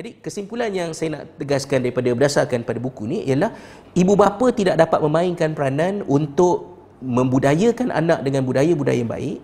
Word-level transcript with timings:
Jadi 0.00 0.22
kesimpulan 0.22 0.70
yang 0.72 0.96
saya 0.96 1.12
nak 1.12 1.36
tegaskan 1.36 1.84
daripada 1.84 2.08
berdasarkan 2.14 2.64
pada 2.64 2.78
buku 2.80 3.04
ni 3.04 3.26
ialah 3.26 3.52
ibu 3.92 4.14
bapa 4.16 4.48
tidak 4.54 4.78
dapat 4.80 4.96
memainkan 5.02 5.52
peranan 5.52 6.00
untuk 6.08 6.78
membudayakan 7.04 7.92
anak 7.92 8.24
dengan 8.24 8.46
budaya-budaya 8.48 8.96
yang 8.96 9.10
baik, 9.10 9.38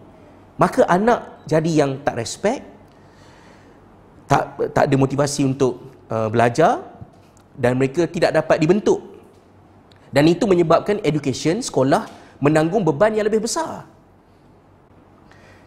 maka 0.56 0.86
anak 0.88 1.44
jadi 1.44 1.70
yang 1.84 1.90
tak 2.00 2.16
respect, 2.16 2.64
tak 4.30 4.56
tak 4.72 4.88
ada 4.88 4.96
motivasi 4.96 5.44
untuk 5.44 5.92
uh, 6.08 6.32
belajar 6.32 6.84
dan 7.52 7.76
mereka 7.76 8.08
tidak 8.08 8.32
dapat 8.32 8.56
dibentuk. 8.56 9.00
Dan 10.08 10.24
itu 10.30 10.48
menyebabkan 10.48 11.04
education 11.04 11.60
sekolah 11.60 12.08
menanggung 12.40 12.80
beban 12.80 13.12
yang 13.12 13.28
lebih 13.28 13.44
besar. 13.44 13.84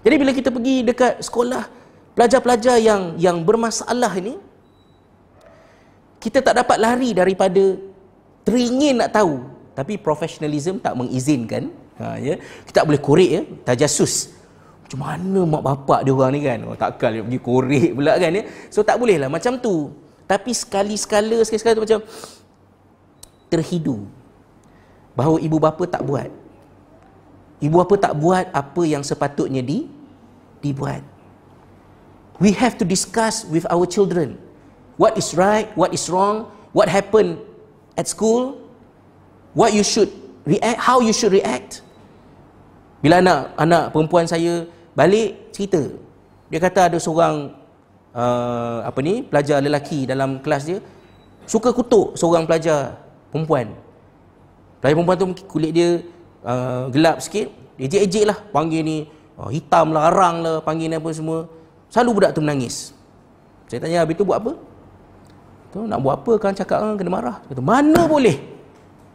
Jadi 0.02 0.16
bila 0.18 0.32
kita 0.34 0.50
pergi 0.50 0.82
dekat 0.82 1.22
sekolah 1.22 1.68
pelajar-pelajar 2.18 2.80
yang 2.80 3.20
yang 3.20 3.44
bermasalah 3.44 4.16
ini 4.18 4.49
kita 6.20 6.44
tak 6.44 6.56
dapat 6.60 6.78
lari 6.78 7.16
daripada 7.16 7.80
teringin 8.44 9.00
nak 9.00 9.16
tahu. 9.16 9.40
Tapi 9.74 9.96
professionalism 9.96 10.84
tak 10.84 10.92
mengizinkan. 11.00 11.72
Ha, 12.00 12.20
ya. 12.20 12.36
kita 12.68 12.84
tak 12.84 12.88
boleh 12.92 13.00
korek 13.00 13.32
ya. 13.32 13.42
Tajasus. 13.64 14.36
Macam 14.84 15.00
mana 15.00 15.42
mak 15.48 15.64
bapak 15.64 16.00
dia 16.04 16.12
orang 16.12 16.32
ni 16.36 16.40
kan? 16.44 16.60
Oh, 16.68 16.76
takkan 16.76 17.10
dia 17.16 17.24
pergi 17.24 17.40
korek 17.40 17.90
pula 17.96 18.20
kan 18.20 18.32
ya. 18.36 18.44
So 18.68 18.84
tak 18.84 19.00
boleh 19.00 19.16
lah. 19.16 19.32
Macam 19.32 19.56
tu. 19.56 19.96
Tapi 20.28 20.52
sekali-sekala 20.52 21.40
sekali-sekala 21.48 21.80
tu 21.80 21.84
macam 21.88 22.00
terhidu. 23.48 24.04
Bahawa 25.16 25.40
ibu 25.40 25.58
bapa 25.58 25.84
tak 25.88 26.04
buat. 26.04 26.28
Ibu 27.64 27.76
bapa 27.80 27.96
tak 27.96 28.14
buat 28.20 28.46
apa 28.52 28.82
yang 28.84 29.04
sepatutnya 29.04 29.64
di 29.64 29.88
dibuat. 30.60 31.04
We 32.40 32.56
have 32.56 32.80
to 32.80 32.86
discuss 32.88 33.44
with 33.48 33.68
our 33.68 33.84
children 33.88 34.40
what 35.00 35.16
is 35.16 35.32
right, 35.32 35.72
what 35.80 35.96
is 35.96 36.04
wrong, 36.12 36.52
what 36.76 36.92
happened 36.92 37.40
at 37.96 38.12
school, 38.12 38.60
what 39.56 39.72
you 39.72 39.82
should 39.82 40.12
react, 40.44 40.76
how 40.76 41.00
you 41.00 41.16
should 41.16 41.32
react. 41.32 41.80
Bila 43.00 43.24
anak 43.24 43.56
anak 43.56 43.84
perempuan 43.96 44.28
saya 44.28 44.68
balik 44.92 45.56
cerita, 45.56 45.80
dia 46.52 46.60
kata 46.60 46.92
ada 46.92 46.98
seorang 47.00 47.56
uh, 48.12 48.84
apa 48.84 49.00
ni 49.00 49.24
pelajar 49.24 49.64
lelaki 49.64 50.04
dalam 50.04 50.44
kelas 50.44 50.68
dia 50.68 50.84
suka 51.48 51.72
kutuk 51.72 52.20
seorang 52.20 52.44
pelajar 52.44 53.00
perempuan. 53.32 53.72
Pelajar 54.84 54.96
perempuan 55.00 55.16
tu 55.16 55.26
kulit 55.48 55.72
dia 55.72 56.04
uh, 56.44 56.92
gelap 56.92 57.24
sikit, 57.24 57.48
ejek-ejek 57.80 58.28
lah 58.28 58.38
panggil 58.52 58.84
ni 58.84 58.98
uh, 59.40 59.48
hitam 59.48 59.96
lah, 59.96 60.12
arang 60.12 60.44
lah, 60.44 60.60
panggil 60.60 60.92
ni 60.92 61.00
apa 61.00 61.08
semua. 61.16 61.48
Selalu 61.88 62.20
budak 62.20 62.36
tu 62.36 62.44
menangis. 62.44 62.92
Saya 63.66 63.80
tanya, 63.82 64.04
habis 64.04 64.20
tu 64.20 64.28
buat 64.28 64.44
apa? 64.44 64.69
Tu 65.70 65.80
nak 65.86 66.02
buat 66.02 66.26
apa 66.26 66.34
kan 66.42 66.54
cakap 66.58 66.82
kan 66.82 66.98
kena 66.98 67.12
marah. 67.14 67.38
Kata, 67.46 67.62
mana 67.62 68.10
boleh? 68.10 68.42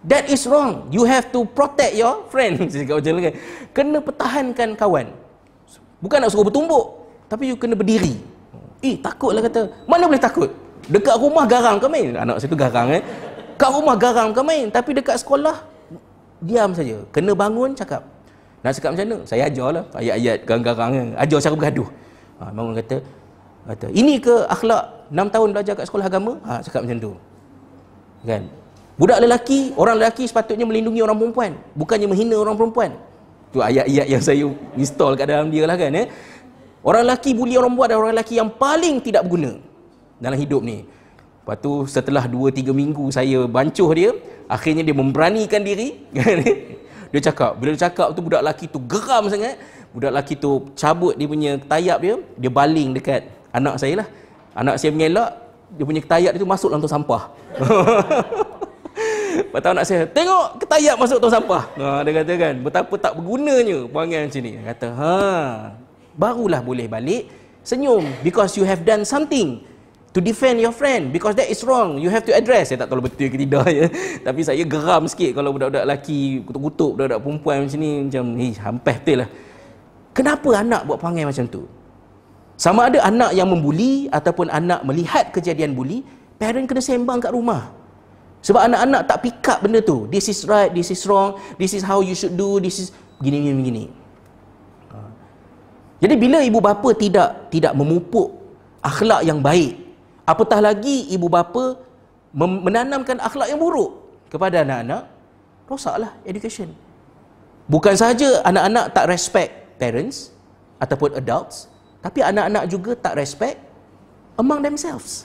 That 0.04 0.28
is 0.28 0.44
wrong. 0.44 0.86
You 0.92 1.08
have 1.08 1.32
to 1.32 1.48
protect 1.48 1.96
your 1.96 2.28
friend. 2.28 2.60
Cakap 2.68 3.00
macam 3.00 3.24
kan. 3.24 3.34
Kena 3.72 3.98
pertahankan 4.04 4.68
kawan. 4.76 5.06
Bukan 6.04 6.16
nak 6.20 6.28
suruh 6.28 6.44
bertumbuk. 6.44 7.08
Tapi 7.24 7.48
you 7.48 7.56
kena 7.56 7.72
berdiri. 7.72 8.20
Eh, 8.84 9.00
takutlah 9.00 9.40
kata. 9.40 9.72
Mana 9.88 10.04
boleh 10.04 10.20
takut? 10.20 10.52
Dekat 10.84 11.16
rumah 11.16 11.48
garang 11.48 11.80
ke 11.80 11.88
main? 11.88 12.12
Anak 12.20 12.36
saya 12.36 12.52
tu 12.52 12.58
garang 12.60 12.92
eh. 12.92 13.00
Kat 13.56 13.72
rumah 13.72 13.96
garang 13.96 14.36
ke 14.36 14.44
main? 14.44 14.68
Tapi 14.68 14.92
dekat 14.92 15.24
sekolah, 15.24 15.64
diam 16.44 16.76
saja. 16.76 17.00
Kena 17.08 17.32
bangun, 17.32 17.72
cakap. 17.72 18.04
Nak 18.60 18.76
cakap 18.76 18.92
macam 18.92 19.04
mana? 19.08 19.16
Saya 19.24 19.48
ajar 19.48 19.68
lah. 19.72 19.84
Ayat-ayat 19.96 20.36
garang-garang. 20.44 20.90
Kan. 20.92 21.08
Ajar 21.16 21.38
cara 21.40 21.54
bergaduh. 21.56 21.88
Ha, 22.44 22.52
bangun 22.52 22.74
kata, 22.76 22.96
kata, 23.72 23.86
ini 23.96 24.20
ke 24.20 24.34
akhlak 24.52 24.84
6 25.10 25.34
tahun 25.34 25.48
belajar 25.52 25.72
kat 25.76 25.86
sekolah 25.88 26.06
agama 26.08 26.32
ha 26.46 26.60
cakap 26.64 26.84
macam 26.84 26.98
tu. 27.00 27.12
Kan? 28.24 28.48
Budak 28.94 29.18
lelaki 29.20 29.74
orang 29.74 29.98
lelaki 29.98 30.24
sepatutnya 30.30 30.64
melindungi 30.64 31.02
orang 31.02 31.18
perempuan 31.18 31.52
bukannya 31.74 32.06
menghina 32.06 32.36
orang 32.38 32.56
perempuan. 32.56 32.90
Tu 33.50 33.58
ayat-ayat 33.62 34.06
yang 34.10 34.22
saya 34.22 34.46
install 34.78 35.18
kat 35.18 35.26
dalam 35.30 35.50
dia 35.50 35.66
lah 35.66 35.74
kan 35.74 35.90
eh. 35.94 36.06
Orang 36.84 37.08
lelaki 37.08 37.34
bully 37.34 37.58
orang 37.58 37.74
perempuan 37.74 37.88
adalah 37.90 38.00
orang 38.06 38.12
lelaki 38.14 38.34
yang 38.38 38.50
paling 38.54 38.94
tidak 39.02 39.22
berguna 39.26 39.58
dalam 40.22 40.38
hidup 40.38 40.62
ni. 40.62 40.86
Lepas 41.44 41.56
tu 41.60 41.72
setelah 41.90 42.24
2 42.24 42.54
3 42.54 42.72
minggu 42.72 43.04
saya 43.12 43.44
bancuh 43.44 43.90
dia 43.92 44.10
akhirnya 44.48 44.80
dia 44.86 44.96
memberanikan 44.96 45.60
diri 45.60 46.00
kan? 46.16 46.40
Dia 47.12 47.20
cakap 47.30 47.58
bila 47.58 47.74
dia 47.74 47.82
cakap 47.90 48.14
tu 48.14 48.20
budak 48.22 48.40
lelaki 48.46 48.64
tu 48.70 48.78
geram 48.84 49.26
sangat. 49.26 49.58
Budak 49.90 50.10
lelaki 50.14 50.34
tu 50.38 50.70
cabut 50.74 51.14
dia 51.14 51.26
punya 51.26 51.50
tayap 51.66 51.98
dia 51.98 52.14
dia 52.38 52.50
baling 52.50 52.94
dekat 52.94 53.26
anak 53.54 53.78
saya 53.78 54.02
lah 54.02 54.08
Anak 54.54 54.78
saya 54.78 54.94
mengelak, 54.94 55.34
dia 55.74 55.84
punya 55.84 56.00
ketayat 56.00 56.32
itu 56.38 56.46
masuk 56.46 56.70
dalam 56.70 56.82
tong 56.82 56.94
sampah. 56.94 57.22
Lepas 59.34 59.66
anak 59.66 59.86
saya, 59.86 60.06
tengok 60.06 60.62
ketayat 60.62 60.94
masuk 60.94 61.18
tong 61.18 61.34
sampah. 61.34 61.62
Ha, 61.74 62.06
dia 62.06 62.22
kata 62.22 62.32
kan, 62.38 62.54
betapa 62.62 62.94
tak 62.94 63.12
bergunanya 63.18 63.90
perangai 63.90 64.30
macam 64.30 64.40
ni. 64.46 64.52
Dia 64.54 64.64
kata, 64.70 64.86
ha, 64.94 65.14
barulah 66.14 66.62
boleh 66.62 66.86
balik 66.86 67.26
senyum. 67.66 68.06
Because 68.22 68.54
you 68.54 68.62
have 68.62 68.86
done 68.86 69.02
something 69.02 69.58
to 70.14 70.22
defend 70.22 70.62
your 70.62 70.70
friend. 70.70 71.10
Because 71.10 71.34
that 71.34 71.50
is 71.50 71.58
wrong. 71.66 71.98
You 71.98 72.14
have 72.14 72.22
to 72.30 72.32
address. 72.34 72.70
Saya 72.70 72.86
tak 72.86 72.94
tahu 72.94 73.02
betul 73.02 73.26
ke 73.26 73.34
tidak 73.34 73.66
ya. 73.66 73.90
Tapi 74.30 74.40
saya 74.46 74.62
geram 74.62 75.10
sikit 75.10 75.34
kalau 75.34 75.50
budak-budak 75.50 75.82
lelaki 75.82 76.46
kutuk-kutuk 76.46 76.90
budak-budak 76.94 77.20
perempuan 77.26 77.56
macam 77.66 77.78
ni. 77.82 77.90
Macam, 78.06 78.24
eh, 78.38 78.54
hampir 78.62 78.96
betul 79.02 79.16
lah. 79.26 79.28
Kenapa 80.14 80.48
anak 80.62 80.80
buat 80.86 80.98
perangai 81.02 81.26
macam 81.26 81.44
tu? 81.50 81.66
Sama 82.54 82.86
ada 82.86 83.02
anak 83.02 83.34
yang 83.34 83.50
membuli 83.50 84.06
ataupun 84.14 84.46
anak 84.46 84.86
melihat 84.86 85.34
kejadian 85.34 85.74
buli, 85.74 86.06
parent 86.38 86.70
kena 86.70 86.78
sembang 86.78 87.18
kat 87.18 87.34
rumah. 87.34 87.74
Sebab 88.44 88.60
anak-anak 88.60 89.02
tak 89.08 89.18
pick 89.24 89.46
up 89.48 89.58
benda 89.64 89.80
tu. 89.80 90.04
This 90.12 90.28
is 90.28 90.44
right, 90.44 90.68
this 90.70 90.92
is 90.92 91.00
wrong, 91.08 91.40
this 91.56 91.72
is 91.72 91.80
how 91.80 92.04
you 92.04 92.12
should 92.12 92.36
do, 92.36 92.60
this 92.60 92.76
is 92.76 92.88
begini 93.16 93.50
begini. 93.56 93.84
Ha. 94.92 94.98
Jadi 96.04 96.14
bila 96.20 96.44
ibu 96.44 96.60
bapa 96.60 96.92
tidak 96.92 97.48
tidak 97.48 97.72
memupuk 97.72 98.36
akhlak 98.84 99.24
yang 99.24 99.40
baik, 99.40 99.80
apatah 100.28 100.60
lagi 100.60 101.08
ibu 101.08 101.26
bapa 101.26 101.80
menanamkan 102.36 103.16
akhlak 103.18 103.48
yang 103.48 103.58
buruk 103.58 104.04
kepada 104.28 104.60
anak-anak, 104.60 105.08
rosaklah 105.64 106.12
education. 106.28 106.68
Bukan 107.64 107.96
sahaja 107.96 108.44
anak-anak 108.44 108.92
tak 108.92 109.08
respect 109.08 109.80
parents 109.80 110.36
ataupun 110.76 111.16
adults, 111.16 111.72
tapi 112.04 112.20
anak-anak 112.20 112.68
juga 112.68 112.92
tak 112.92 113.16
respect 113.16 113.56
among 114.36 114.60
themselves. 114.60 115.24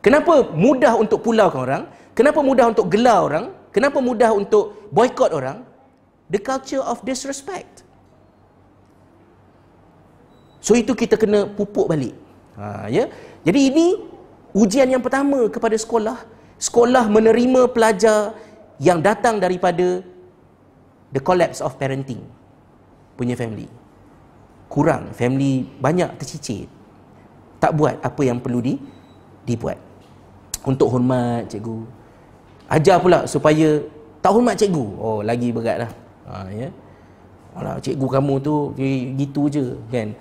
Kenapa 0.00 0.48
mudah 0.56 0.96
untuk 0.96 1.20
pulaukan 1.20 1.60
orang? 1.60 1.82
Kenapa 2.16 2.40
mudah 2.40 2.72
untuk 2.72 2.88
gelar 2.88 3.20
orang? 3.20 3.52
Kenapa 3.68 4.00
mudah 4.00 4.32
untuk 4.32 4.88
boycott 4.88 5.36
orang? 5.36 5.60
The 6.32 6.40
culture 6.40 6.80
of 6.80 7.04
disrespect. 7.04 7.84
So 10.64 10.72
itu 10.72 10.96
kita 10.96 11.20
kena 11.20 11.52
pupuk 11.52 11.84
balik. 11.84 12.16
Ha, 12.56 12.88
ya. 12.88 13.12
Jadi 13.44 13.60
ini 13.68 13.86
ujian 14.56 14.88
yang 14.88 15.04
pertama 15.04 15.52
kepada 15.52 15.76
sekolah. 15.76 16.24
Sekolah 16.56 17.12
menerima 17.12 17.68
pelajar 17.76 18.32
yang 18.80 19.04
datang 19.04 19.36
daripada 19.36 20.00
the 21.12 21.20
collapse 21.20 21.60
of 21.60 21.76
parenting 21.76 22.24
punya 23.20 23.36
family 23.36 23.68
kurang 24.68 25.12
family 25.14 25.68
banyak 25.78 26.14
tercicir 26.18 26.66
tak 27.64 27.72
buat 27.80 27.96
apa 28.04 28.20
yang 28.20 28.36
perlu 28.44 28.60
di 28.60 28.76
dibuat. 29.48 29.80
Untuk 30.68 30.92
hormat 30.92 31.48
cikgu. 31.48 31.80
Ajar 32.68 33.00
pula 33.00 33.24
supaya 33.24 33.80
tak 34.20 34.36
hormat 34.36 34.60
cikgu. 34.60 34.84
Oh 35.00 35.24
lagi 35.24 35.48
berat 35.48 35.88
lah. 35.88 35.90
Ha, 36.28 36.48
ya. 36.52 36.68
Alah, 37.56 37.80
cikgu 37.80 38.04
kamu 38.04 38.34
tu 38.44 38.76
gitu 39.16 39.48
je 39.48 39.80
kan. 39.88 40.12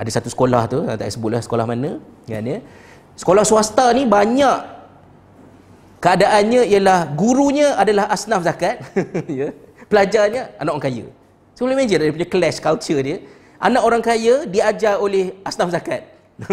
Ada 0.00 0.16
satu 0.16 0.32
sekolah 0.32 0.64
tu 0.64 0.80
tak 0.88 1.12
sebutlah 1.12 1.44
sekolah 1.44 1.68
mana 1.68 2.00
kan 2.24 2.40
ya. 2.40 2.64
Sekolah 3.20 3.44
swasta 3.44 3.92
ni 3.92 4.08
banyak. 4.08 4.80
Keadaannya 5.98 6.72
ialah 6.72 7.10
gurunya 7.12 7.74
adalah 7.76 8.08
asnaf 8.08 8.46
zakat 8.48 8.80
ya. 9.40 9.52
Pelajarnya 9.92 10.56
anak 10.56 10.72
orang 10.72 10.84
kaya. 10.88 11.06
So 11.52 11.68
boleh 11.68 11.84
imagine 11.84 12.00
dia 12.00 12.14
punya 12.14 12.28
clash 12.28 12.62
culture 12.64 13.02
dia 13.02 13.18
Anak 13.58 13.82
orang 13.82 14.02
kaya 14.02 14.46
diajar 14.46 15.02
oleh 15.02 15.34
asnaf 15.42 15.74
zakat. 15.74 16.06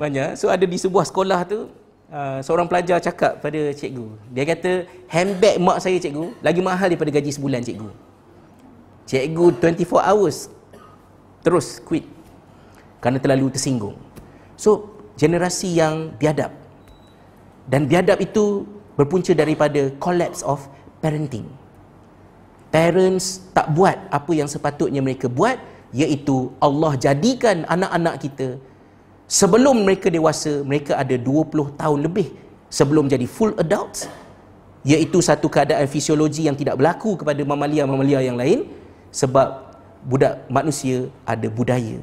Banyak. 0.00 0.36
So 0.36 0.52
ada 0.52 0.68
di 0.68 0.76
sebuah 0.76 1.08
sekolah 1.08 1.48
tu, 1.48 1.72
uh, 2.12 2.38
seorang 2.44 2.68
pelajar 2.68 3.00
cakap 3.00 3.40
pada 3.40 3.72
cikgu. 3.72 4.06
Dia 4.28 4.44
kata, 4.44 4.84
handbag 5.08 5.56
mak 5.56 5.80
saya 5.80 5.96
cikgu, 5.96 6.36
lagi 6.44 6.60
mahal 6.60 6.92
daripada 6.92 7.08
gaji 7.08 7.32
sebulan 7.32 7.64
cikgu. 7.64 7.88
Cikgu 9.08 9.44
24 9.62 10.10
hours 10.12 10.52
terus 11.40 11.78
quit 11.80 12.04
kerana 13.00 13.16
terlalu 13.16 13.48
tersinggung. 13.54 13.96
So, 14.58 14.98
generasi 15.16 15.78
yang 15.80 16.12
biadab. 16.20 16.52
Dan 17.64 17.88
biadab 17.88 18.20
itu 18.20 18.68
berpunca 18.98 19.32
daripada 19.32 19.92
collapse 20.02 20.44
of 20.44 20.66
parenting. 21.00 21.46
Parents 22.74 23.46
tak 23.54 23.72
buat 23.72 23.96
apa 24.10 24.32
yang 24.34 24.50
sepatutnya 24.50 25.00
mereka 25.00 25.30
buat 25.30 25.56
iaitu 25.94 26.50
Allah 26.58 26.98
jadikan 26.98 27.62
anak-anak 27.68 28.16
kita 28.22 28.48
sebelum 29.26 29.86
mereka 29.86 30.10
dewasa 30.10 30.62
mereka 30.62 30.98
ada 30.98 31.14
20 31.18 31.74
tahun 31.78 31.98
lebih 32.06 32.34
sebelum 32.70 33.06
jadi 33.10 33.26
full 33.26 33.54
adults. 33.58 34.10
Iaitu 34.86 35.18
satu 35.18 35.50
keadaan 35.50 35.90
fisiologi 35.90 36.46
yang 36.46 36.54
tidak 36.54 36.78
berlaku 36.78 37.18
kepada 37.18 37.42
mamalia-mamalia 37.42 38.22
yang 38.22 38.38
lain 38.38 38.70
sebab 39.10 39.74
budak 40.06 40.46
manusia 40.46 41.10
ada 41.26 41.50
budaya. 41.50 41.98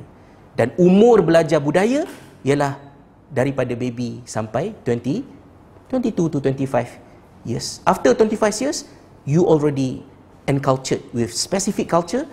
Dan 0.59 0.75
umur 0.75 1.23
belajar 1.23 1.63
budaya 1.63 2.03
ialah 2.43 2.75
daripada 3.31 3.71
baby 3.73 4.19
sampai 4.27 4.75
20 4.83 5.23
22 5.87 6.27
to 6.27 6.37
25 6.43 7.47
years. 7.47 7.79
After 7.87 8.11
25 8.11 8.63
years 8.67 8.83
you 9.23 9.47
already 9.47 10.03
encultured 10.51 10.99
with 11.15 11.31
specific 11.31 11.87
culture 11.87 12.27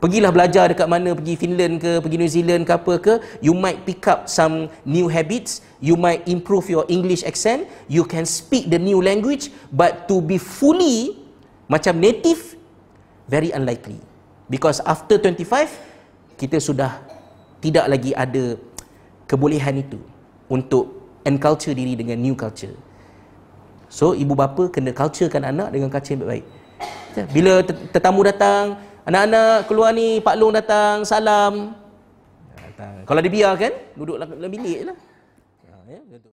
Pergilah 0.00 0.32
belajar 0.32 0.72
dekat 0.72 0.88
mana, 0.88 1.12
pergi 1.12 1.36
Finland 1.36 1.76
ke, 1.76 2.00
pergi 2.00 2.16
New 2.16 2.32
Zealand 2.32 2.64
ke 2.64 2.72
apa 2.72 2.94
ke, 2.96 3.14
you 3.44 3.52
might 3.52 3.84
pick 3.84 4.00
up 4.08 4.32
some 4.32 4.72
new 4.88 5.12
habits, 5.12 5.60
you 5.76 5.92
might 5.92 6.24
improve 6.24 6.72
your 6.72 6.88
English 6.88 7.20
accent, 7.20 7.68
you 7.84 8.00
can 8.00 8.24
speak 8.24 8.72
the 8.72 8.80
new 8.80 9.04
language, 9.04 9.52
but 9.68 10.08
to 10.08 10.24
be 10.24 10.40
fully 10.40 11.20
macam 11.68 12.00
native, 12.00 12.56
very 13.28 13.52
unlikely. 13.52 14.00
Because 14.48 14.80
after 14.88 15.20
25, 15.20 15.68
kita 16.40 16.56
sudah 16.56 16.96
tidak 17.60 17.84
lagi 17.92 18.16
ada 18.16 18.56
kebolehan 19.28 19.84
itu 19.84 20.00
untuk 20.48 21.12
enculture 21.28 21.76
diri 21.76 21.92
dengan 21.92 22.16
new 22.16 22.32
culture. 22.32 22.72
So, 23.92 24.16
ibu 24.16 24.32
bapa 24.32 24.72
kena 24.72 24.96
culturekan 24.96 25.44
anak 25.44 25.76
dengan 25.76 25.92
culture 25.92 26.16
yang 26.16 26.24
baik. 26.24 26.46
Bila 27.36 27.60
tetamu 27.92 28.24
datang, 28.24 28.80
Anak-anak 29.08 29.64
keluar 29.64 29.90
ni 29.96 30.20
Pak 30.20 30.36
Long 30.36 30.52
datang 30.52 31.08
salam. 31.08 31.72
Datang. 32.52 33.08
Kalau 33.08 33.20
dia 33.24 33.32
biar 33.32 33.52
kan 33.56 33.72
duduk 33.96 34.20
dalam 34.20 34.50
bilik 34.52 34.92
lah. 34.92 34.96
Ya, 35.88 35.98
ya, 36.04 36.18